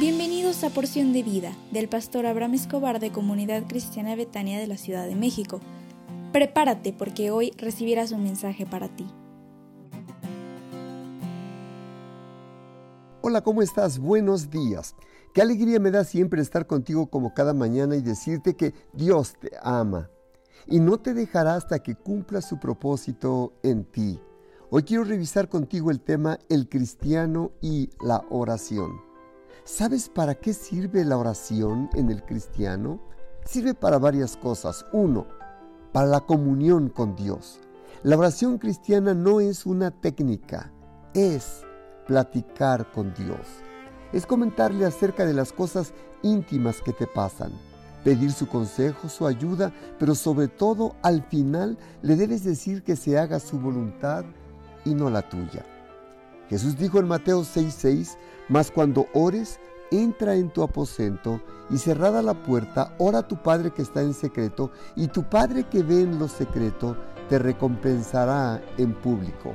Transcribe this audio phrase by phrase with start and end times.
[0.00, 4.78] Bienvenidos a Porción de Vida del pastor Abraham Escobar de Comunidad Cristiana Betania de la
[4.78, 5.60] Ciudad de México.
[6.32, 9.06] Prepárate porque hoy recibirás un mensaje para ti.
[13.20, 13.98] Hola, ¿cómo estás?
[13.98, 14.96] Buenos días.
[15.34, 19.50] Qué alegría me da siempre estar contigo como cada mañana y decirte que Dios te
[19.62, 20.08] ama
[20.66, 24.18] y no te dejará hasta que cumpla su propósito en ti.
[24.70, 29.09] Hoy quiero revisar contigo el tema el cristiano y la oración.
[29.64, 32.98] ¿Sabes para qué sirve la oración en el cristiano?
[33.44, 34.86] Sirve para varias cosas.
[34.92, 35.26] Uno,
[35.92, 37.60] para la comunión con Dios.
[38.02, 40.72] La oración cristiana no es una técnica,
[41.12, 41.62] es
[42.06, 43.46] platicar con Dios.
[44.12, 47.52] Es comentarle acerca de las cosas íntimas que te pasan,
[48.02, 53.18] pedir su consejo, su ayuda, pero sobre todo al final le debes decir que se
[53.18, 54.24] haga su voluntad
[54.86, 55.64] y no la tuya.
[56.50, 59.60] Jesús dijo en Mateo 6:6, mas cuando ores,
[59.92, 64.14] entra en tu aposento y cerrada la puerta, ora a tu Padre que está en
[64.14, 66.96] secreto, y tu Padre que ve en lo secreto
[67.28, 69.52] te recompensará en público.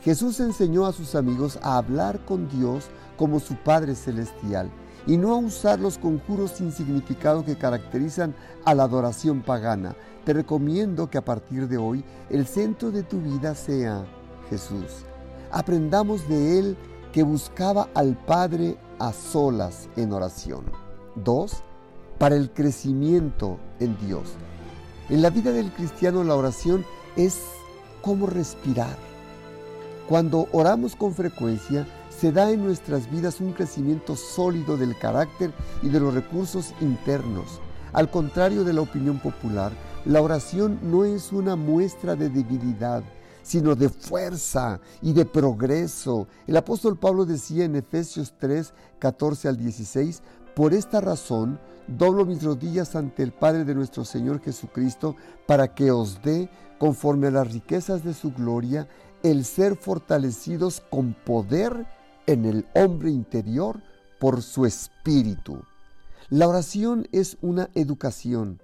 [0.00, 4.70] Jesús enseñó a sus amigos a hablar con Dios como su Padre Celestial
[5.08, 9.96] y no a usar los conjuros sin significado que caracterizan a la adoración pagana.
[10.24, 14.04] Te recomiendo que a partir de hoy el centro de tu vida sea
[14.48, 15.04] Jesús
[15.52, 16.76] aprendamos de él
[17.12, 20.64] que buscaba al Padre a solas en oración.
[21.14, 21.62] Dos,
[22.18, 24.32] para el crecimiento en Dios.
[25.08, 26.84] En la vida del cristiano la oración
[27.16, 27.38] es
[28.00, 28.96] como respirar.
[30.08, 35.88] Cuando oramos con frecuencia, se da en nuestras vidas un crecimiento sólido del carácter y
[35.88, 37.60] de los recursos internos.
[37.92, 39.72] Al contrario de la opinión popular,
[40.04, 43.02] la oración no es una muestra de debilidad,
[43.42, 46.26] sino de fuerza y de progreso.
[46.46, 50.22] El apóstol Pablo decía en Efesios 3, 14 al 16,
[50.54, 55.90] por esta razón doblo mis rodillas ante el Padre de nuestro Señor Jesucristo para que
[55.90, 58.88] os dé, conforme a las riquezas de su gloria,
[59.22, 61.86] el ser fortalecidos con poder
[62.26, 63.80] en el hombre interior
[64.18, 65.62] por su espíritu.
[66.28, 68.60] La oración es una educación.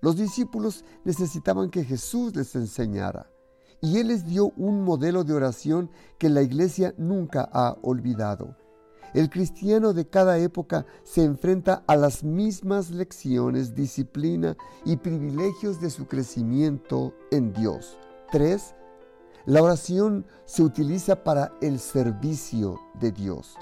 [0.00, 3.28] Los discípulos necesitaban que Jesús les enseñara
[3.80, 8.56] y Él les dio un modelo de oración que la iglesia nunca ha olvidado.
[9.14, 15.90] El cristiano de cada época se enfrenta a las mismas lecciones, disciplina y privilegios de
[15.90, 17.96] su crecimiento en Dios.
[18.32, 18.74] 3.
[19.46, 23.56] La oración se utiliza para el servicio de Dios.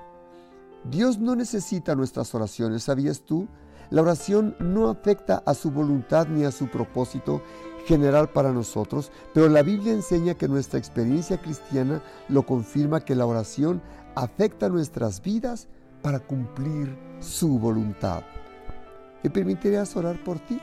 [0.90, 3.46] Dios no necesita nuestras oraciones, ¿sabías tú?
[3.90, 7.42] La oración no afecta a su voluntad ni a su propósito
[7.84, 13.26] general para nosotros, pero la Biblia enseña que nuestra experiencia cristiana lo confirma que la
[13.26, 13.82] oración
[14.14, 15.68] afecta nuestras vidas
[16.02, 18.22] para cumplir su voluntad.
[19.22, 20.60] ¿Me permitirías orar por ti?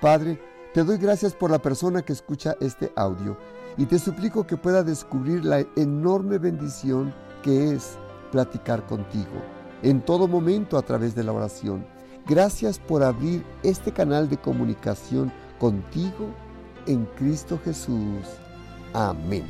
[0.00, 0.40] Padre,
[0.72, 3.36] te doy gracias por la persona que escucha este audio
[3.76, 7.98] y te suplico que pueda descubrir la enorme bendición que es
[8.30, 9.42] platicar contigo
[9.82, 11.86] en todo momento a través de la oración.
[12.26, 16.30] Gracias por abrir este canal de comunicación contigo
[16.86, 18.26] en Cristo Jesús.
[18.92, 19.44] Amén.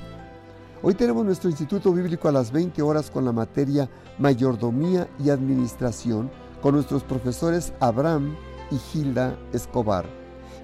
[0.83, 6.31] Hoy tenemos nuestro Instituto Bíblico a las 20 horas con la materia Mayordomía y Administración
[6.61, 8.37] con nuestros profesores Abraham
[8.71, 10.06] y Gilda Escobar.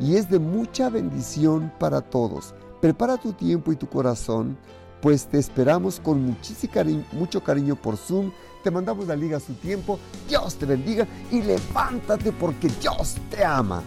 [0.00, 2.54] Y es de mucha bendición para todos.
[2.80, 4.56] Prepara tu tiempo y tu corazón,
[5.00, 8.32] pues te esperamos con muchísimo cariño, mucho cariño por Zoom.
[8.62, 9.98] Te mandamos la liga a su tiempo.
[10.28, 13.82] Dios te bendiga y levántate porque Dios te ama.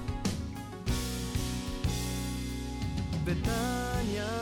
[3.25, 4.34] Betania es mi hogar.